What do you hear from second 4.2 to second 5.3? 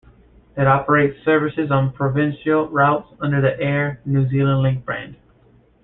Zealand Link brand.